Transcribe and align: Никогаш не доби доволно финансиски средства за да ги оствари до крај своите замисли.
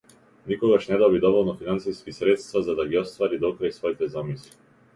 Никогаш 0.47 0.87
не 0.89 0.97
доби 0.97 1.19
доволно 1.19 1.53
финансиски 1.57 2.11
средства 2.19 2.63
за 2.63 2.75
да 2.81 2.87
ги 2.93 2.99
оствари 3.05 3.39
до 3.47 3.55
крај 3.61 3.77
своите 3.79 4.13
замисли. 4.19 4.59